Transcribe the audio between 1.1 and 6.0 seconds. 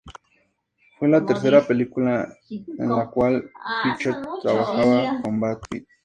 tercera película en la cual Fincher trabaja con Brad Pitt.